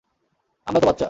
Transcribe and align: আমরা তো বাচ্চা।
আমরা 0.67 0.79
তো 0.81 0.85
বাচ্চা। 0.87 0.99